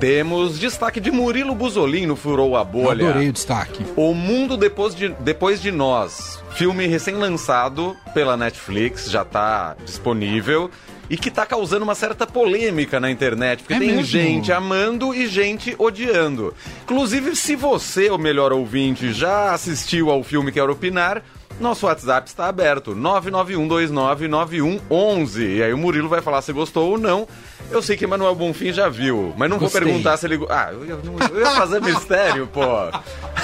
Temos 0.00 0.58
destaque 0.58 0.98
de 0.98 1.10
Murilo 1.10 1.54
Buzolin 1.54 2.06
no 2.06 2.16
Furou 2.16 2.56
a 2.56 2.64
Bolha. 2.64 3.10
Adorei 3.10 3.28
o 3.28 3.32
destaque. 3.34 3.84
O 3.94 4.14
Mundo 4.14 4.56
Depois 4.56 4.94
de, 4.94 5.10
Depois 5.20 5.60
de 5.60 5.70
Nós. 5.70 6.42
Filme 6.52 6.86
recém-lançado 6.86 7.94
pela 8.14 8.34
Netflix, 8.34 9.10
já 9.10 9.26
tá 9.26 9.76
disponível. 9.84 10.70
E 11.10 11.18
que 11.18 11.30
tá 11.30 11.44
causando 11.44 11.82
uma 11.84 11.94
certa 11.94 12.26
polêmica 12.26 12.98
na 12.98 13.10
internet, 13.10 13.58
porque 13.62 13.74
É 13.74 13.78
tem 13.78 13.88
mesmo? 13.88 14.04
gente 14.04 14.50
amando 14.52 15.12
e 15.12 15.26
gente 15.26 15.74
odiando. 15.76 16.54
Inclusive, 16.84 17.36
se 17.36 17.54
você, 17.54 18.08
o 18.08 18.16
melhor 18.16 18.52
ouvinte, 18.52 19.12
já 19.12 19.52
assistiu 19.52 20.08
ao 20.08 20.22
filme 20.22 20.50
Quer 20.52 20.70
Opinar, 20.70 21.22
nosso 21.60 21.86
WhatsApp 21.86 22.28
está 22.28 22.46
aberto, 22.46 22.94
991299111. 22.94 25.56
E 25.56 25.62
aí 25.62 25.72
o 25.72 25.78
Murilo 25.78 26.08
vai 26.08 26.20
falar 26.20 26.42
se 26.42 26.52
gostou 26.52 26.90
ou 26.90 26.98
não. 26.98 27.26
Eu 27.70 27.80
sei 27.82 27.96
que 27.96 28.04
Emanuel 28.04 28.34
Bonfim 28.34 28.72
já 28.72 28.88
viu, 28.88 29.32
mas 29.36 29.48
não 29.48 29.58
Gostei. 29.58 29.80
vou 29.80 29.88
perguntar 29.88 30.16
se 30.16 30.26
ele... 30.26 30.44
Ah, 30.48 30.70
eu 30.72 30.84
ia, 30.84 30.98
eu 31.32 31.40
ia 31.40 31.50
fazer 31.52 31.80
mistério, 31.80 32.46
pô. 32.48 32.60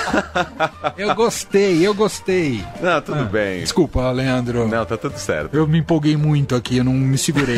Eu 0.96 1.14
gostei, 1.14 1.86
eu 1.86 1.94
gostei. 1.94 2.64
Não, 2.80 3.00
tudo 3.00 3.24
bem. 3.24 3.60
Desculpa, 3.60 4.10
Leandro. 4.10 4.66
Não, 4.68 4.84
tá 4.84 4.96
tudo 4.96 5.18
certo. 5.18 5.54
Eu 5.54 5.66
me 5.66 5.78
empolguei 5.78 6.16
muito 6.16 6.54
aqui, 6.54 6.78
eu 6.78 6.84
não 6.84 6.92
me 6.92 7.18
segurei. 7.18 7.56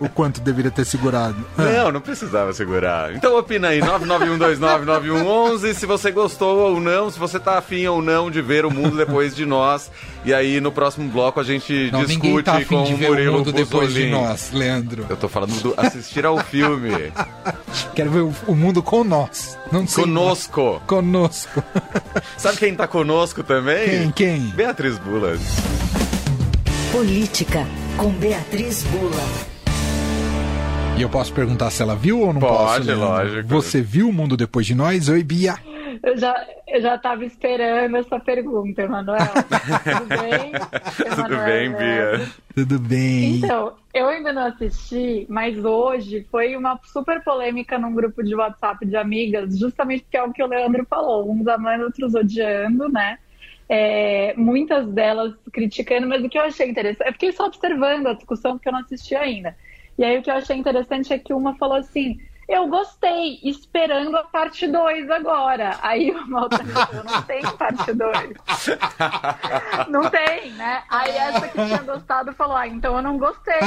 o 0.00 0.08
quanto 0.08 0.40
deveria 0.40 0.70
ter 0.70 0.84
segurado. 0.84 1.36
Ah, 1.56 1.62
Não, 1.62 1.92
não 1.92 2.00
precisava 2.00 2.52
segurar. 2.52 3.14
Então 3.14 3.36
opina 3.38 3.68
aí, 3.68 3.80
991299111, 3.80 5.74
se 5.74 5.86
você 5.86 6.10
gostou 6.10 6.58
ou 6.58 6.80
não, 6.80 7.10
se 7.10 7.18
você 7.18 7.38
tá 7.38 7.58
afim 7.58 7.86
ou 7.86 8.02
não 8.02 8.30
de 8.30 8.40
ver 8.42 8.64
o 8.64 8.70
mundo 8.70 8.96
depois 8.96 9.34
de 9.34 9.44
nós. 9.46 9.90
E 10.26 10.34
aí 10.34 10.60
no 10.60 10.72
próximo 10.72 11.08
bloco 11.08 11.38
a 11.38 11.44
gente 11.44 11.88
Não, 11.92 12.04
discute 12.04 12.42
tá 12.42 12.54
com 12.64 12.82
de 12.82 12.94
o 12.94 12.96
o 12.96 12.98
Murilo 12.98 13.38
mundo 13.38 13.52
depois 13.52 13.94
de 13.94 14.06
nós, 14.10 14.50
Leandro. 14.52 15.06
Eu 15.08 15.16
tô 15.16 15.28
falando 15.28 15.54
do 15.62 15.72
assistir 15.76 16.26
ao 16.26 16.36
filme. 16.40 16.90
Quero 17.94 18.10
ver 18.10 18.20
o, 18.22 18.34
o 18.48 18.54
mundo 18.56 18.82
com 18.82 19.04
nós. 19.04 19.56
Não 19.70 19.86
sei 19.86 20.02
Conosco. 20.02 20.62
nós. 20.62 20.82
Conosco. 20.84 21.62
Sabe 22.36 22.58
quem 22.58 22.74
tá 22.74 22.88
conosco 22.88 23.44
também? 23.44 23.88
Quem, 23.88 24.10
quem? 24.10 24.40
Beatriz 24.48 24.98
Bula. 24.98 25.38
Política, 26.90 27.64
com 27.96 28.10
Beatriz 28.10 28.82
Bula. 28.82 29.22
E 30.96 31.02
eu 31.02 31.08
posso 31.08 31.32
perguntar 31.32 31.70
se 31.70 31.82
ela 31.82 31.94
viu 31.94 32.18
ou 32.20 32.32
não 32.32 32.40
Pode, 32.40 32.56
posso? 32.56 32.80
Leandro? 32.82 33.06
lógico. 33.06 33.48
Você 33.48 33.80
viu 33.80 34.08
o 34.08 34.12
mundo 34.12 34.36
depois 34.36 34.66
de 34.66 34.74
nós? 34.74 35.08
Oi, 35.08 35.22
Bia. 35.22 35.56
Eu 36.06 36.16
já, 36.16 36.46
eu 36.68 36.80
já 36.80 36.96
tava 36.96 37.24
esperando 37.24 37.96
essa 37.96 38.20
pergunta, 38.20 38.80
Emanuel. 38.80 39.18
Tudo 39.98 40.06
bem? 40.06 40.52
Tudo 41.16 41.44
bem? 41.44 41.72
Bia? 41.72 42.28
Tudo 42.54 42.78
bem? 42.78 43.34
Então, 43.38 43.74
eu 43.92 44.06
ainda 44.06 44.32
não 44.32 44.46
assisti, 44.46 45.26
mas 45.28 45.64
hoje 45.64 46.24
foi 46.30 46.56
uma 46.56 46.78
super 46.84 47.24
polêmica 47.24 47.76
num 47.76 47.92
grupo 47.92 48.22
de 48.22 48.36
WhatsApp 48.36 48.86
de 48.86 48.96
amigas, 48.96 49.58
justamente 49.58 50.04
porque 50.04 50.16
é 50.16 50.22
o 50.22 50.32
que 50.32 50.44
o 50.44 50.46
Leandro 50.46 50.86
falou, 50.88 51.28
uns 51.28 51.48
amando, 51.48 51.86
outros 51.86 52.14
odiando, 52.14 52.88
né? 52.88 53.18
É, 53.68 54.32
muitas 54.36 54.86
delas 54.86 55.34
criticando, 55.52 56.06
mas 56.06 56.22
o 56.22 56.28
que 56.28 56.38
eu 56.38 56.42
achei 56.42 56.70
interessante, 56.70 57.08
eu 57.08 57.12
fiquei 57.14 57.32
só 57.32 57.46
observando 57.46 58.06
a 58.06 58.14
discussão 58.14 58.52
porque 58.52 58.68
eu 58.68 58.72
não 58.74 58.78
assisti 58.78 59.16
ainda. 59.16 59.56
E 59.98 60.04
aí 60.04 60.16
o 60.16 60.22
que 60.22 60.30
eu 60.30 60.34
achei 60.34 60.54
interessante 60.56 61.12
é 61.12 61.18
que 61.18 61.34
uma 61.34 61.56
falou 61.56 61.78
assim: 61.78 62.20
eu 62.48 62.68
gostei, 62.68 63.40
esperando 63.42 64.16
a 64.16 64.24
parte 64.24 64.68
2 64.68 65.10
agora. 65.10 65.78
Aí 65.82 66.10
uma 66.12 66.42
outra 66.42 66.64
falou: 66.64 67.04
não 67.04 67.22
tem 67.22 67.42
parte 67.42 67.92
2. 67.92 68.16
Não 69.88 70.10
tem, 70.10 70.52
né? 70.52 70.82
Aí 70.88 71.10
essa 71.10 71.48
que 71.48 71.54
tinha 71.54 71.82
gostado 71.82 72.32
falou: 72.34 72.56
ah, 72.56 72.66
então 72.66 72.96
eu 72.96 73.02
não 73.02 73.18
gostei. 73.18 73.54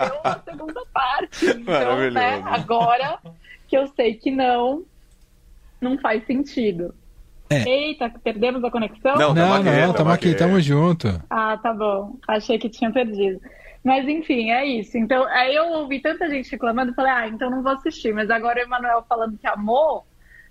Então, 0.00 0.20
a 0.24 0.38
segunda 0.44 0.82
parte. 0.92 1.46
Então, 1.46 2.10
né, 2.10 2.42
agora 2.46 3.18
que 3.68 3.76
eu 3.76 3.86
sei 3.88 4.14
que 4.14 4.30
não, 4.30 4.84
não 5.80 5.98
faz 5.98 6.24
sentido. 6.26 6.94
É. 7.50 7.68
Eita, 7.68 8.08
perdemos 8.22 8.62
a 8.62 8.70
conexão? 8.70 9.16
Não, 9.16 9.34
tamo 9.34 9.34
Não, 9.34 9.52
aqui, 9.54 9.64
não, 9.86 9.92
tamo 9.92 10.10
aqui, 10.10 10.28
aqui. 10.28 10.38
tamo 10.38 10.60
junto. 10.60 11.20
Ah, 11.28 11.58
tá 11.60 11.74
bom. 11.74 12.16
Achei 12.28 12.58
que 12.58 12.68
tinha 12.68 12.92
perdido. 12.92 13.40
Mas 13.82 14.06
enfim, 14.06 14.50
é 14.50 14.64
isso. 14.64 14.96
Então, 14.96 15.24
aí 15.26 15.54
eu 15.54 15.64
ouvi 15.70 16.00
tanta 16.00 16.28
gente 16.30 16.50
reclamando 16.50 16.92
e 16.92 16.94
falei, 16.94 17.10
ah, 17.12 17.28
então 17.28 17.50
não 17.50 17.62
vou 17.62 17.72
assistir. 17.72 18.14
Mas 18.14 18.30
agora 18.30 18.60
o 18.60 18.62
Emanuel 18.62 19.04
falando 19.08 19.36
que 19.36 19.46
amou, 19.48 20.06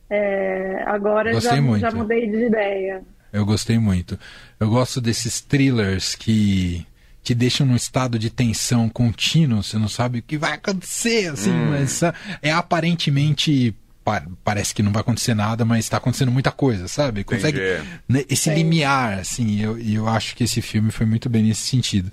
é, 0.09 0.83
agora 0.87 1.39
já, 1.39 1.61
muito. 1.61 1.79
já 1.81 1.91
mudei 1.91 2.29
de 2.29 2.45
ideia. 2.47 3.01
Eu 3.31 3.45
gostei 3.45 3.77
muito. 3.79 4.19
Eu 4.59 4.69
gosto 4.69 4.99
desses 4.99 5.39
thrillers 5.39 6.15
que 6.15 6.85
te 7.23 7.35
deixam 7.35 7.65
num 7.67 7.75
estado 7.75 8.17
de 8.17 8.29
tensão 8.29 8.89
contínuo, 8.89 9.61
você 9.61 9.77
não 9.77 9.87
sabe 9.87 10.19
o 10.19 10.23
que 10.23 10.37
vai 10.37 10.53
acontecer, 10.53 11.27
assim, 11.31 11.51
Hum. 11.51 11.69
mas 11.71 12.01
ah, 12.01 12.13
é 12.41 12.51
aparentemente 12.51 13.75
pa- 14.09 14.23
parece 14.43 14.73
que 14.73 14.81
não 14.81 14.91
vai 14.91 15.01
acontecer 15.01 15.33
nada, 15.35 15.63
mas 15.63 15.85
está 15.85 15.97
acontecendo 15.97 16.31
muita 16.31 16.51
coisa, 16.51 16.87
sabe? 16.87 17.23
Consegue 17.23 17.59
Entendi. 17.59 17.89
né, 18.07 18.23
esse 18.29 18.43
Sim. 18.49 18.55
limiar, 18.55 19.19
assim, 19.19 19.61
eu, 19.61 19.77
e 19.79 19.93
eu 19.95 20.07
acho 20.07 20.35
que 20.35 20.43
esse 20.45 20.61
filme 20.61 20.89
foi 20.91 21.05
muito 21.05 21.29
bem 21.29 21.43
nesse 21.43 21.61
sentido. 21.67 22.11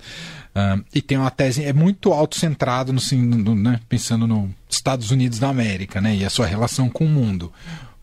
E 0.93 1.01
tem 1.03 1.17
uma 1.19 1.29
tese, 1.29 1.63
é 1.63 1.71
muito 1.73 2.11
autocentrado, 2.11 2.91
no, 2.91 2.99
no- 3.15 3.55
né, 3.55 3.79
pensando 3.87 4.25
nos 4.27 4.49
Estados 4.69 5.11
Unidos 5.11 5.37
da 5.39 5.49
América, 5.49 5.99
né, 6.01 6.15
e 6.15 6.25
a 6.25 6.29
sua 6.29 6.45
relação 6.47 6.89
com 6.89 7.05
o 7.05 7.09
mundo. 7.09 7.51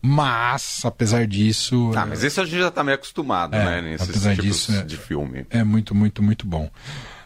Mas, 0.01 0.81
apesar 0.85 1.25
disso, 1.25 1.91
Ah, 1.95 2.05
mas 2.05 2.23
isso 2.23 2.39
a 2.39 2.45
gente 2.45 2.59
já 2.59 2.69
tá 2.71 2.83
meio 2.83 2.95
acostumado, 2.95 3.55
É, 3.55 3.65
né? 3.65 3.81
Nesses 3.81 4.09
apesar 4.09 4.35
disso, 4.35 4.71
é. 4.71 4.83
de 4.83 4.97
filme. 4.97 5.45
é 5.49 5.63
muito, 5.63 5.95
muito, 5.95 6.21
muito 6.21 6.45
bom. 6.45 6.69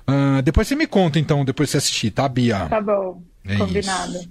Ah, 0.07 0.41
depois 0.41 0.67
você 0.67 0.75
me 0.75 0.87
conta, 0.87 1.19
então, 1.19 1.43
depois 1.43 1.67
que 1.69 1.71
você 1.73 1.77
assistir, 1.77 2.11
tá, 2.11 2.27
Bia? 2.29 2.67
Tá 2.67 2.79
bom, 2.81 3.21
É 3.45 3.55
combinado. 3.57 4.13
isso. 4.17 4.29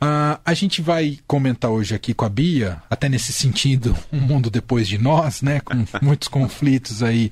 Ah, 0.00 0.40
a 0.44 0.54
gente 0.54 0.82
vai 0.82 1.18
comentar 1.26 1.70
hoje 1.70 1.94
aqui 1.94 2.12
com 2.12 2.24
a 2.24 2.28
Bia, 2.28 2.82
até 2.90 3.08
nesse 3.08 3.32
sentido, 3.32 3.96
um 4.12 4.20
mundo 4.20 4.50
depois 4.50 4.86
de 4.86 4.98
nós, 4.98 5.42
né? 5.42 5.60
Com 5.60 5.84
muitos 6.02 6.28
conflitos 6.28 7.02
aí 7.02 7.30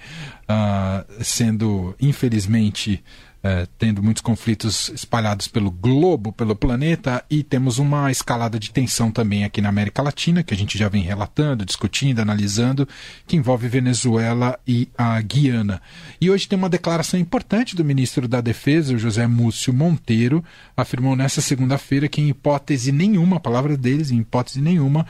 ah, 0.49 1.05
sendo, 1.21 1.95
infelizmente, 2.01 3.03
eh, 3.45 3.67
tendo 3.77 4.03
muitos 4.03 4.23
conflitos 4.23 4.89
espalhados 4.91 5.49
pelo 5.49 5.71
globo, 5.71 6.33
pelo 6.33 6.55
planeta, 6.55 7.25
e 7.29 7.43
temos 7.43 7.79
uma 7.79 8.11
escalada 8.11 8.59
de 8.59 8.71
tensão 8.71 9.11
também 9.11 9.45
aqui 9.45 9.61
na 9.61 9.69
América 9.69 10.01
Latina, 10.01 10.43
que 10.43 10.55
a 10.55 10.57
gente 10.57 10.79
já 10.79 10.89
vem 10.89 11.03
relatando, 11.03 11.65
discutindo, 11.65 12.21
analisando, 12.21 12.87
que 13.27 13.37
envolve 13.37 13.67
Venezuela 13.67 14.59
e 14.67 14.89
a 14.97 15.21
Guiana. 15.21 15.83
E 16.21 16.31
hoje 16.31 16.47
tem 16.47 16.57
uma 16.57 16.69
declaração 16.69 17.19
importante 17.19 17.75
do 17.75 17.85
ministro 17.85 18.29
da 18.29 18.41
Defesa, 18.41 18.95
o 18.95 18.99
José 18.99 19.27
Múcio 19.27 19.75
Monteiro, 19.75 20.45
afirmou 20.77 21.17
nessa 21.17 21.41
segunda-feira 21.41 22.09
que, 22.09 22.21
em 22.21 22.29
hipótese 22.29 22.93
nenhuma, 22.93 23.39
a 23.39 23.41
palavra 23.41 23.77
deles, 23.77 24.11
em 24.11 24.19
hipótese 24.19 24.61
nenhuma, 24.61 25.05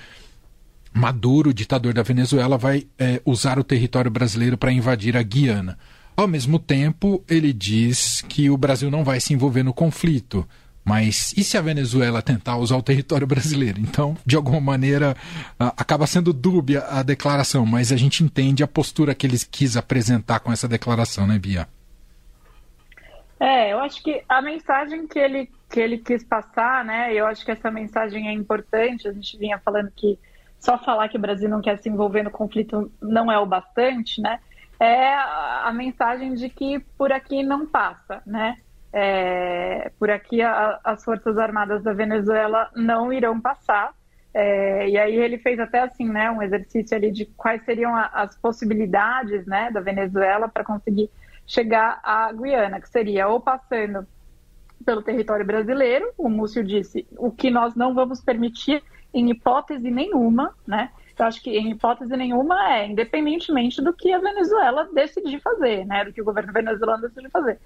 Maduro, 0.94 1.54
ditador 1.54 1.94
da 1.94 2.02
Venezuela, 2.02 2.58
vai 2.58 2.86
eh, 2.98 3.20
usar 3.24 3.58
o 3.58 3.64
território 3.64 4.10
brasileiro 4.10 4.58
para 4.58 4.72
invadir 4.72 5.16
a 5.16 5.22
Guiana. 5.22 5.78
Ao 6.16 6.28
mesmo 6.28 6.58
tempo, 6.58 7.22
ele 7.28 7.52
diz 7.52 8.22
que 8.22 8.50
o 8.50 8.56
Brasil 8.56 8.90
não 8.90 9.02
vai 9.02 9.18
se 9.20 9.32
envolver 9.32 9.62
no 9.62 9.72
conflito. 9.72 10.46
Mas 10.84 11.32
e 11.36 11.44
se 11.44 11.56
a 11.56 11.60
Venezuela 11.60 12.20
tentar 12.20 12.56
usar 12.56 12.76
o 12.76 12.82
território 12.82 13.26
brasileiro? 13.26 13.80
Então, 13.80 14.16
de 14.26 14.36
alguma 14.36 14.60
maneira, 14.60 15.16
ah, 15.58 15.72
acaba 15.76 16.06
sendo 16.06 16.32
dúbia 16.32 16.84
a 16.88 17.02
declaração, 17.02 17.64
mas 17.64 17.92
a 17.92 17.96
gente 17.96 18.24
entende 18.24 18.62
a 18.62 18.68
postura 18.68 19.14
que 19.14 19.26
ele 19.26 19.38
quis 19.50 19.76
apresentar 19.76 20.40
com 20.40 20.52
essa 20.52 20.66
declaração, 20.66 21.26
né, 21.26 21.38
Bia? 21.38 21.68
É, 23.38 23.72
eu 23.72 23.80
acho 23.80 24.02
que 24.02 24.22
a 24.28 24.40
mensagem 24.40 25.06
que 25.06 25.18
ele, 25.18 25.50
que 25.68 25.80
ele 25.80 25.98
quis 25.98 26.22
passar, 26.22 26.84
né? 26.84 27.12
Eu 27.12 27.26
acho 27.26 27.44
que 27.44 27.50
essa 27.50 27.70
mensagem 27.70 28.28
é 28.28 28.32
importante. 28.32 29.08
A 29.08 29.12
gente 29.12 29.36
vinha 29.36 29.58
falando 29.58 29.90
que 29.96 30.18
só 30.60 30.78
falar 30.78 31.08
que 31.08 31.16
o 31.16 31.20
Brasil 31.20 31.48
não 31.48 31.60
quer 31.60 31.76
se 31.78 31.88
envolver 31.88 32.22
no 32.22 32.30
conflito 32.30 32.90
não 33.00 33.30
é 33.32 33.38
o 33.38 33.46
bastante, 33.46 34.20
né? 34.20 34.38
É 34.80 35.14
a, 35.14 35.72
mensagem 35.72 36.34
de 36.34 36.48
que 36.48 36.80
por 36.98 37.12
aqui 37.12 37.42
não 37.42 37.66
passa, 37.66 38.22
né? 38.26 38.56
É, 38.92 39.90
por 39.98 40.10
aqui 40.10 40.42
a- 40.42 40.80
as 40.84 41.04
Forças 41.04 41.38
Armadas 41.38 41.82
da 41.82 41.92
Venezuela 41.92 42.70
não 42.74 43.12
irão 43.12 43.40
passar. 43.40 43.94
É, 44.34 44.88
e 44.88 44.98
aí 44.98 45.14
ele 45.14 45.38
fez 45.38 45.60
até 45.60 45.80
assim, 45.80 46.08
né, 46.08 46.30
um 46.30 46.42
exercício 46.42 46.96
ali 46.96 47.10
de 47.12 47.26
quais 47.26 47.62
seriam 47.64 47.94
a- 47.94 48.10
as 48.12 48.36
possibilidades, 48.38 49.46
né, 49.46 49.70
da 49.70 49.80
Venezuela 49.80 50.48
para 50.48 50.64
conseguir 50.64 51.10
chegar 51.46 52.00
à 52.02 52.32
Guiana, 52.32 52.80
que 52.80 52.88
seria 52.88 53.28
ou 53.28 53.40
passando 53.40 54.06
pelo 54.84 55.02
território 55.02 55.46
brasileiro, 55.46 56.12
o 56.18 56.28
Múcio 56.28 56.64
disse, 56.64 57.06
o 57.16 57.30
que 57.30 57.50
nós 57.50 57.74
não 57.74 57.94
vamos 57.94 58.20
permitir 58.20 58.82
em 59.14 59.30
hipótese 59.30 59.90
nenhuma, 59.90 60.54
né? 60.66 60.90
Eu 61.18 61.26
acho 61.26 61.42
que 61.42 61.50
em 61.50 61.70
hipótese 61.70 62.16
nenhuma 62.16 62.74
é, 62.74 62.86
independentemente 62.86 63.82
do 63.82 63.92
que 63.92 64.12
a 64.12 64.18
Venezuela 64.18 64.88
decidir 64.92 65.40
fazer, 65.40 65.86
né? 65.86 66.04
Do 66.04 66.12
que 66.12 66.22
o 66.22 66.24
governo 66.24 66.52
venezuelano 66.52 67.02
decidir 67.02 67.30
fazer. 67.30 67.58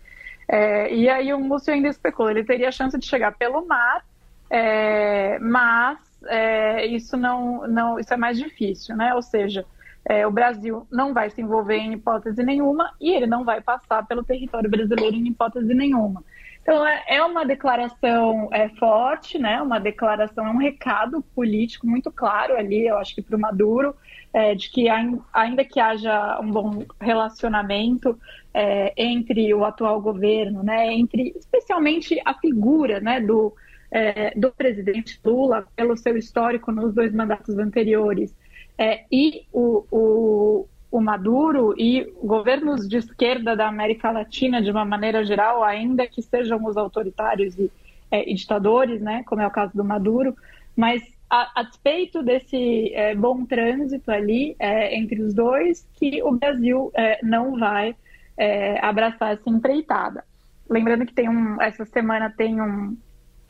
É, 0.48 0.94
e 0.94 1.08
aí 1.08 1.32
o 1.32 1.40
Múcio 1.40 1.72
ainda 1.72 1.88
especulou, 1.88 2.30
ele 2.30 2.44
teria 2.44 2.68
a 2.68 2.72
chance 2.72 2.96
de 2.96 3.06
chegar 3.06 3.36
pelo 3.36 3.66
mar, 3.66 4.04
é, 4.48 5.38
mas 5.40 5.98
é, 6.26 6.86
isso 6.86 7.16
não, 7.16 7.66
não, 7.66 7.98
isso 7.98 8.14
é 8.14 8.16
mais 8.16 8.38
difícil, 8.38 8.96
né? 8.96 9.14
Ou 9.14 9.22
seja, 9.22 9.64
é, 10.04 10.26
o 10.26 10.30
Brasil 10.30 10.86
não 10.90 11.12
vai 11.12 11.30
se 11.30 11.40
envolver 11.40 11.78
em 11.78 11.94
hipótese 11.94 12.42
nenhuma 12.44 12.92
e 13.00 13.12
ele 13.12 13.26
não 13.26 13.44
vai 13.44 13.60
passar 13.60 14.06
pelo 14.06 14.22
território 14.22 14.70
brasileiro 14.70 15.16
em 15.16 15.26
hipótese 15.26 15.74
nenhuma. 15.74 16.22
Então, 16.66 16.84
é, 16.84 17.04
é 17.06 17.22
uma 17.22 17.46
declaração 17.46 18.48
é, 18.52 18.68
forte, 18.70 19.38
né? 19.38 19.62
uma 19.62 19.78
declaração, 19.78 20.44
é 20.44 20.50
um 20.50 20.56
recado 20.56 21.22
político 21.32 21.86
muito 21.86 22.10
claro 22.10 22.56
ali, 22.56 22.88
eu 22.88 22.98
acho 22.98 23.14
que 23.14 23.22
para 23.22 23.36
o 23.36 23.40
Maduro, 23.40 23.94
é, 24.34 24.52
de 24.52 24.68
que 24.68 24.88
ainda 25.32 25.64
que 25.64 25.78
haja 25.78 26.40
um 26.40 26.50
bom 26.50 26.84
relacionamento 27.00 28.18
é, 28.52 28.92
entre 28.96 29.54
o 29.54 29.64
atual 29.64 30.00
governo, 30.00 30.64
né, 30.64 30.92
entre 30.92 31.32
especialmente 31.36 32.20
a 32.24 32.34
figura 32.34 32.98
né, 32.98 33.20
do, 33.20 33.54
é, 33.88 34.36
do 34.36 34.50
presidente 34.50 35.20
Lula, 35.24 35.68
pelo 35.76 35.96
seu 35.96 36.16
histórico 36.16 36.72
nos 36.72 36.92
dois 36.92 37.14
mandatos 37.14 37.56
anteriores, 37.58 38.34
é, 38.76 39.04
e 39.08 39.46
o, 39.52 39.84
o, 39.88 40.68
o 40.90 41.00
Maduro 41.00 41.74
e 41.76 42.12
governos 42.22 42.88
de 42.88 42.96
esquerda 42.96 43.56
da 43.56 43.68
América 43.68 44.10
Latina, 44.10 44.62
de 44.62 44.70
uma 44.70 44.84
maneira 44.84 45.24
geral, 45.24 45.62
ainda 45.62 46.06
que 46.06 46.22
sejam 46.22 46.64
os 46.64 46.76
autoritários 46.76 47.58
e, 47.58 47.70
é, 48.10 48.30
e 48.30 48.34
ditadores, 48.34 49.00
né, 49.00 49.22
como 49.26 49.42
é 49.42 49.46
o 49.46 49.50
caso 49.50 49.76
do 49.76 49.84
Maduro, 49.84 50.36
mas 50.76 51.02
a, 51.28 51.60
a 51.60 51.62
despeito 51.64 52.22
desse 52.22 52.92
é, 52.94 53.14
bom 53.14 53.44
trânsito 53.44 54.10
ali 54.10 54.54
é, 54.58 54.96
entre 54.96 55.20
os 55.22 55.34
dois, 55.34 55.86
que 55.94 56.22
o 56.22 56.32
Brasil 56.32 56.90
é, 56.94 57.18
não 57.22 57.58
vai 57.58 57.96
é, 58.36 58.78
abraçar 58.84 59.32
essa 59.32 59.50
empreitada. 59.50 60.24
Lembrando 60.68 61.06
que 61.06 61.14
tem 61.14 61.28
um, 61.28 61.60
essa 61.60 61.84
semana 61.84 62.30
tem 62.30 62.60
um, 62.60 62.96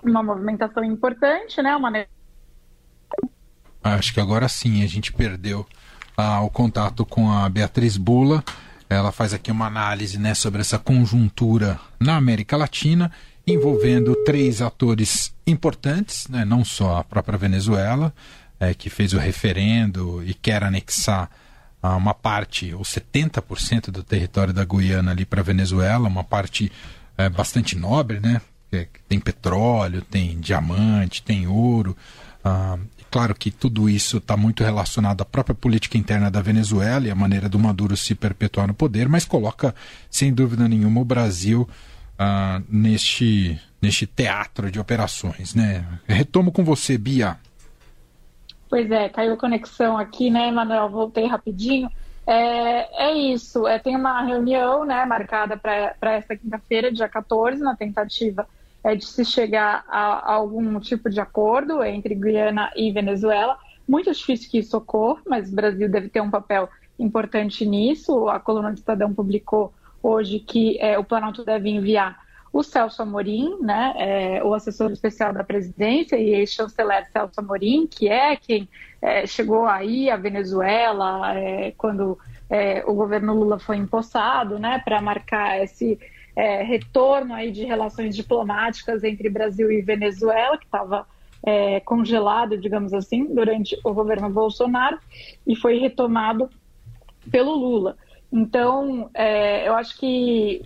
uma 0.02 0.22
movimentação 0.22 0.84
importante, 0.84 1.60
né? 1.62 1.76
Uma... 1.76 2.06
Acho 3.82 4.14
que 4.14 4.20
agora 4.20 4.48
sim 4.48 4.82
a 4.82 4.86
gente 4.86 5.12
perdeu 5.12 5.66
ah, 6.16 6.40
o 6.40 6.50
contato 6.50 7.04
com 7.04 7.30
a 7.30 7.48
Beatriz 7.48 7.96
Bula. 7.96 8.42
Ela 8.88 9.10
faz 9.10 9.34
aqui 9.34 9.50
uma 9.50 9.66
análise 9.66 10.18
né, 10.18 10.32
sobre 10.34 10.60
essa 10.60 10.78
conjuntura 10.78 11.78
na 11.98 12.16
América 12.16 12.56
Latina 12.56 13.10
envolvendo 13.46 14.14
três 14.24 14.60
atores 14.60 15.32
importantes, 15.46 16.26
né, 16.28 16.44
não 16.44 16.64
só 16.64 16.98
a 16.98 17.04
própria 17.04 17.38
Venezuela, 17.38 18.12
é, 18.58 18.74
que 18.74 18.90
fez 18.90 19.12
o 19.12 19.18
referendo 19.18 20.22
e 20.24 20.34
quer 20.34 20.64
anexar 20.64 21.30
ah, 21.82 21.94
uma 21.96 22.12
parte, 22.12 22.74
ou 22.74 22.82
70% 22.82 23.90
do 23.90 24.02
território 24.02 24.52
da 24.52 24.64
Guiana 24.64 25.12
ali 25.12 25.24
para 25.24 25.40
a 25.40 25.44
Venezuela, 25.44 26.08
uma 26.08 26.24
parte 26.24 26.72
é, 27.16 27.28
bastante 27.28 27.76
nobre, 27.76 28.18
né? 28.20 28.40
Tem 29.08 29.20
petróleo, 29.20 30.02
tem 30.02 30.38
diamante, 30.40 31.22
tem 31.22 31.46
ouro. 31.46 31.96
Ah, 32.44 32.76
claro 33.10 33.34
que 33.34 33.50
tudo 33.50 33.88
isso 33.88 34.18
está 34.18 34.36
muito 34.36 34.62
relacionado 34.62 35.22
à 35.22 35.24
própria 35.24 35.54
política 35.54 35.96
interna 35.98 36.30
da 36.30 36.40
Venezuela 36.40 37.06
e 37.06 37.10
a 37.10 37.14
maneira 37.14 37.48
do 37.48 37.58
Maduro 37.58 37.96
se 37.96 38.14
perpetuar 38.14 38.66
no 38.66 38.74
poder, 38.74 39.08
mas 39.08 39.24
coloca, 39.24 39.74
sem 40.10 40.32
dúvida 40.32 40.68
nenhuma, 40.68 41.00
o 41.00 41.04
Brasil 41.04 41.68
uh, 42.14 42.62
neste, 42.68 43.60
neste 43.80 44.06
teatro 44.06 44.70
de 44.70 44.78
operações. 44.78 45.54
Né? 45.54 45.84
Retomo 46.06 46.52
com 46.52 46.64
você, 46.64 46.98
Bia. 46.98 47.36
Pois 48.68 48.90
é, 48.90 49.08
caiu 49.08 49.34
a 49.34 49.36
conexão 49.36 49.96
aqui, 49.96 50.28
né, 50.28 50.48
Emanuel? 50.48 50.88
Voltei 50.88 51.26
rapidinho. 51.26 51.88
É, 52.26 53.10
é 53.10 53.14
isso, 53.14 53.68
é, 53.68 53.78
tem 53.78 53.94
uma 53.94 54.20
reunião 54.22 54.84
né, 54.84 55.04
marcada 55.06 55.56
para 55.56 56.12
esta 56.12 56.36
quinta-feira, 56.36 56.92
dia 56.92 57.08
14, 57.08 57.62
na 57.62 57.76
tentativa 57.76 58.48
é, 58.86 58.94
de 58.94 59.04
se 59.04 59.24
chegar 59.24 59.84
a, 59.88 60.32
algum 60.32 60.78
tipo 60.78 61.10
de 61.10 61.18
acordo 61.18 61.82
entre 61.82 62.14
Guiana 62.14 62.70
e 62.76 62.92
Venezuela. 62.92 63.58
Muito 63.86 64.12
difícil 64.12 64.48
que 64.48 64.58
isso 64.58 64.76
ocorra, 64.76 65.20
mas 65.26 65.50
o 65.50 65.54
Brasil 65.56 65.88
deve 65.88 66.08
ter 66.08 66.20
um 66.20 66.30
papel 66.30 66.68
importante 66.96 67.66
nisso. 67.66 68.28
A 68.28 68.38
coluna 68.38 68.70
do 68.70 68.78
Estadão 68.78 69.12
publicou 69.12 69.74
hoje 70.00 70.38
que 70.38 70.78
é, 70.78 70.96
o 70.96 71.02
Planalto 71.02 71.44
deve 71.44 71.68
enviar 71.68 72.24
o 72.52 72.62
Celso 72.62 73.02
Amorim, 73.02 73.58
né, 73.60 73.92
é, 73.96 74.44
o 74.44 74.54
assessor 74.54 74.90
especial 74.92 75.32
da 75.32 75.42
presidência 75.42 76.16
e 76.16 76.30
ex-chanceler 76.36 77.10
Celso 77.10 77.40
Amorim, 77.40 77.88
que 77.88 78.08
é 78.08 78.36
quem 78.36 78.68
é, 79.02 79.26
chegou 79.26 79.66
aí 79.66 80.08
à 80.08 80.16
Venezuela 80.16 81.36
é, 81.36 81.72
quando 81.76 82.16
é, 82.48 82.84
o 82.86 82.94
governo 82.94 83.34
Lula 83.34 83.58
foi 83.58 83.76
empossado, 83.78 84.60
né, 84.60 84.80
para 84.84 85.02
marcar 85.02 85.60
esse 85.60 85.98
é, 86.36 86.62
retorno 86.62 87.32
aí 87.32 87.50
de 87.50 87.64
relações 87.64 88.14
diplomáticas 88.14 89.02
entre 89.02 89.30
Brasil 89.30 89.72
e 89.72 89.80
Venezuela, 89.80 90.58
que 90.58 90.66
estava 90.66 91.06
é, 91.42 91.80
congelado, 91.80 92.58
digamos 92.58 92.92
assim, 92.92 93.24
durante 93.34 93.78
o 93.82 93.94
governo 93.94 94.28
Bolsonaro, 94.28 94.98
e 95.46 95.56
foi 95.56 95.78
retomado 95.78 96.50
pelo 97.30 97.54
Lula. 97.54 97.96
Então, 98.30 99.08
é, 99.14 99.66
eu 99.66 99.74
acho 99.74 99.98
que 99.98 100.62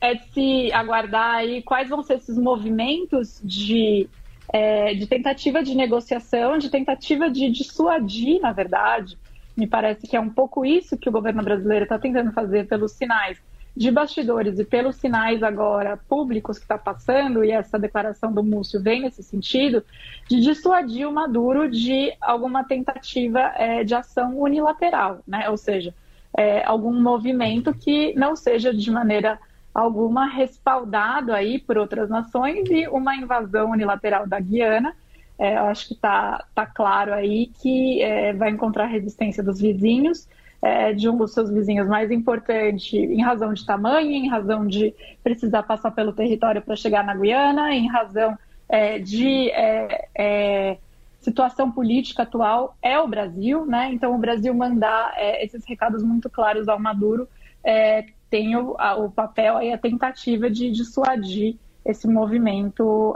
é 0.00 0.14
de 0.14 0.24
se 0.32 0.72
aguardar 0.72 1.36
aí 1.36 1.62
quais 1.62 1.88
vão 1.88 2.02
ser 2.02 2.16
esses 2.16 2.36
movimentos 2.36 3.40
de, 3.42 4.06
é, 4.52 4.92
de 4.92 5.06
tentativa 5.06 5.62
de 5.62 5.74
negociação, 5.74 6.58
de 6.58 6.68
tentativa 6.68 7.30
de 7.30 7.48
dissuadir, 7.48 8.40
na 8.42 8.52
verdade. 8.52 9.16
Me 9.56 9.66
parece 9.66 10.06
que 10.06 10.16
é 10.16 10.20
um 10.20 10.28
pouco 10.28 10.66
isso 10.66 10.98
que 10.98 11.08
o 11.08 11.12
governo 11.12 11.42
brasileiro 11.42 11.84
está 11.84 11.98
tentando 11.98 12.32
fazer 12.32 12.66
pelos 12.66 12.92
sinais 12.92 13.40
de 13.76 13.90
bastidores 13.90 14.58
e 14.58 14.64
pelos 14.64 14.96
sinais 14.96 15.42
agora 15.42 15.96
públicos 16.08 16.58
que 16.58 16.64
está 16.64 16.78
passando, 16.78 17.44
e 17.44 17.50
essa 17.50 17.78
declaração 17.78 18.32
do 18.32 18.42
Múcio 18.42 18.80
vem 18.80 19.02
nesse 19.02 19.22
sentido, 19.22 19.84
de 20.28 20.40
dissuadir 20.40 21.08
o 21.08 21.12
Maduro 21.12 21.68
de 21.68 22.12
alguma 22.20 22.62
tentativa 22.64 23.40
é, 23.56 23.82
de 23.82 23.94
ação 23.94 24.38
unilateral, 24.38 25.20
né? 25.26 25.48
ou 25.50 25.56
seja, 25.56 25.92
é, 26.36 26.64
algum 26.64 26.92
movimento 27.00 27.74
que 27.74 28.14
não 28.14 28.36
seja 28.36 28.72
de 28.72 28.90
maneira 28.90 29.38
alguma 29.74 30.26
respaldado 30.26 31.32
aí 31.32 31.58
por 31.58 31.76
outras 31.76 32.08
nações 32.08 32.70
e 32.70 32.86
uma 32.86 33.16
invasão 33.16 33.70
unilateral 33.72 34.26
da 34.26 34.38
Guiana. 34.38 34.94
É, 35.36 35.58
eu 35.58 35.64
acho 35.64 35.88
que 35.88 35.94
está 35.94 36.44
tá 36.54 36.64
claro 36.64 37.12
aí 37.12 37.50
que 37.60 38.00
é, 38.00 38.32
vai 38.32 38.50
encontrar 38.50 38.86
resistência 38.86 39.42
dos 39.42 39.60
vizinhos, 39.60 40.28
é, 40.64 40.94
de 40.94 41.10
um 41.10 41.16
dos 41.18 41.34
seus 41.34 41.50
vizinhos 41.50 41.86
mais 41.86 42.10
importante, 42.10 42.96
em 42.96 43.20
razão 43.20 43.52
de 43.52 43.66
tamanho, 43.66 44.10
em 44.10 44.28
razão 44.30 44.66
de 44.66 44.94
precisar 45.22 45.62
passar 45.62 45.90
pelo 45.90 46.10
território 46.10 46.62
para 46.62 46.74
chegar 46.74 47.04
na 47.04 47.14
Guiana, 47.14 47.74
em 47.74 47.86
razão 47.86 48.34
é, 48.66 48.98
de 48.98 49.50
é, 49.50 50.08
é, 50.16 50.78
situação 51.20 51.70
política 51.70 52.22
atual 52.22 52.78
é 52.80 52.98
o 52.98 53.06
Brasil, 53.06 53.66
né? 53.66 53.92
Então 53.92 54.14
o 54.14 54.18
Brasil 54.18 54.54
mandar 54.54 55.12
é, 55.18 55.44
esses 55.44 55.62
recados 55.66 56.02
muito 56.02 56.30
claros 56.30 56.66
ao 56.66 56.80
Maduro 56.80 57.28
é, 57.62 58.06
tem 58.30 58.56
o, 58.56 58.74
a, 58.78 58.96
o, 58.96 59.10
papel 59.10 59.60
e 59.60 59.70
a 59.70 59.76
tentativa 59.76 60.48
de 60.48 60.70
dissuadir 60.70 61.56
esse 61.84 62.08
movimento 62.08 63.14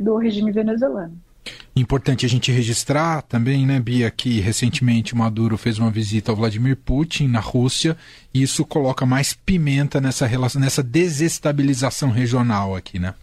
do 0.00 0.18
regime 0.18 0.52
venezuelano. 0.52 1.16
Importante 1.74 2.26
a 2.26 2.28
gente 2.28 2.52
registrar 2.52 3.22
também, 3.22 3.66
né, 3.66 3.80
Bia, 3.80 4.10
que 4.10 4.40
recentemente 4.40 5.14
o 5.14 5.16
Maduro 5.16 5.56
fez 5.56 5.78
uma 5.78 5.90
visita 5.90 6.30
ao 6.30 6.36
Vladimir 6.36 6.76
Putin 6.76 7.28
na 7.28 7.40
Rússia 7.40 7.96
e 8.32 8.42
isso 8.42 8.66
coloca 8.66 9.06
mais 9.06 9.32
pimenta 9.32 9.98
nessa 9.98 10.26
relação, 10.26 10.60
nessa 10.60 10.82
desestabilização 10.82 12.10
regional 12.10 12.76
aqui, 12.76 12.98
né? 12.98 13.14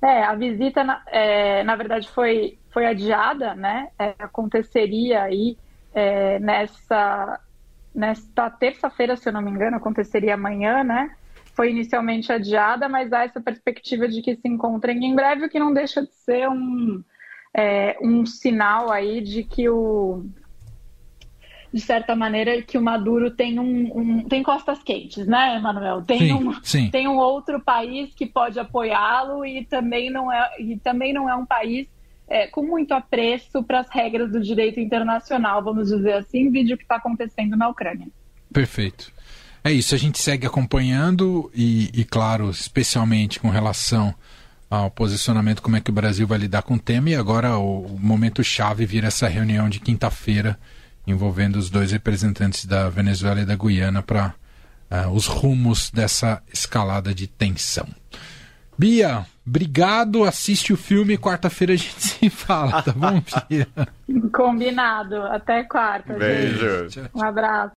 É, 0.00 0.22
a 0.22 0.34
visita, 0.34 0.84
na, 0.84 1.02
é, 1.06 1.64
na 1.64 1.74
verdade, 1.74 2.08
foi, 2.10 2.58
foi 2.72 2.86
adiada, 2.86 3.54
né? 3.56 3.88
É, 3.98 4.14
aconteceria 4.18 5.22
aí 5.22 5.56
é, 5.92 6.38
nessa, 6.38 7.40
nesta 7.92 8.50
terça-feira, 8.50 9.16
se 9.16 9.28
eu 9.28 9.32
não 9.32 9.42
me 9.42 9.50
engano, 9.50 9.78
aconteceria 9.78 10.34
amanhã, 10.34 10.84
né? 10.84 11.10
Foi 11.54 11.70
inicialmente 11.70 12.32
adiada, 12.32 12.88
mas 12.88 13.12
há 13.12 13.24
essa 13.24 13.40
perspectiva 13.40 14.08
de 14.08 14.20
que 14.20 14.36
se 14.36 14.48
encontrem 14.48 15.04
em 15.04 15.14
breve, 15.14 15.46
o 15.46 15.48
que 15.48 15.58
não 15.58 15.72
deixa 15.72 16.02
de 16.02 16.12
ser 16.14 16.48
um, 16.48 17.02
é, 17.54 17.96
um 18.00 18.26
sinal 18.26 18.90
aí 18.90 19.20
de 19.20 19.44
que 19.44 19.68
o, 19.68 20.24
de 21.72 21.80
certa 21.80 22.14
maneira, 22.14 22.62
que 22.62 22.78
o 22.78 22.82
Maduro 22.82 23.32
tem 23.32 23.58
um, 23.58 23.98
um 23.98 24.28
tem 24.28 24.42
costas 24.44 24.80
quentes, 24.82 25.26
né, 25.26 25.56
Emanuel? 25.56 26.02
Tem, 26.02 26.18
sim, 26.18 26.32
um, 26.32 26.62
sim. 26.62 26.90
tem 26.90 27.08
um 27.08 27.16
outro 27.16 27.60
país 27.60 28.14
que 28.14 28.26
pode 28.26 28.60
apoiá-lo 28.60 29.44
e 29.44 29.64
também 29.64 30.08
não 30.08 30.30
é 30.30 30.60
e 30.60 30.76
também 30.78 31.12
não 31.12 31.28
é 31.28 31.34
um 31.34 31.44
país 31.46 31.88
é, 32.28 32.46
com 32.46 32.62
muito 32.62 32.92
apreço 32.92 33.62
para 33.62 33.80
as 33.80 33.88
regras 33.88 34.30
do 34.30 34.40
direito 34.40 34.80
internacional, 34.80 35.62
vamos 35.62 35.88
dizer 35.88 36.14
assim, 36.14 36.50
vídeo 36.50 36.76
que 36.76 36.84
está 36.84 36.96
acontecendo 36.96 37.56
na 37.56 37.68
Ucrânia. 37.68 38.08
Perfeito. 38.52 39.12
É 39.64 39.72
isso, 39.72 39.94
a 39.94 39.98
gente 39.98 40.18
segue 40.18 40.46
acompanhando 40.46 41.50
e, 41.54 41.90
e, 41.94 42.04
claro, 42.04 42.50
especialmente 42.50 43.40
com 43.40 43.48
relação 43.48 44.14
ao 44.68 44.90
posicionamento, 44.90 45.62
como 45.62 45.76
é 45.76 45.80
que 45.80 45.90
o 45.90 45.94
Brasil 45.94 46.26
vai 46.26 46.36
lidar 46.36 46.60
com 46.60 46.74
o 46.74 46.78
tema. 46.78 47.08
E 47.08 47.14
agora 47.14 47.56
o, 47.56 47.86
o 47.86 47.98
momento 47.98 48.44
chave 48.44 48.84
vira 48.84 49.06
essa 49.06 49.26
reunião 49.26 49.68
de 49.68 49.80
quinta-feira 49.80 50.58
envolvendo 51.06 51.56
os 51.56 51.70
dois 51.70 51.92
representantes 51.92 52.66
da 52.66 52.88
Venezuela 52.88 53.40
e 53.40 53.46
da 53.46 53.56
Guiana 53.56 54.02
para 54.02 54.28
uh, 54.28 54.32
eh, 54.90 55.06
os 55.08 55.26
rumos 55.26 55.90
dessa 55.90 56.42
escalada 56.52 57.14
de 57.14 57.26
tensão. 57.26 57.86
Bia, 58.76 59.24
obrigado. 59.46 60.24
Assiste 60.24 60.72
o 60.72 60.76
filme. 60.76 61.16
Quarta-feira 61.16 61.74
a 61.74 61.76
gente 61.76 62.00
se 62.00 62.30
fala, 62.30 62.82
tá 62.82 62.92
bom, 62.92 63.22
Bia? 63.48 63.68
Combinado. 64.32 65.16
Até 65.22 65.62
quarta. 65.64 66.14
Beijo. 66.14 66.88
Gente. 66.88 67.10
Um 67.14 67.22
abraço. 67.22 67.72